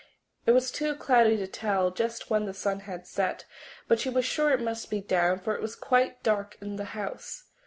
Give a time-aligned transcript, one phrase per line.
[0.47, 3.45] It was too cloudy to tell just when the sun had set,
[3.87, 6.85] but she was sure it must be down, for it was quite dark in the
[6.97, 7.43] house.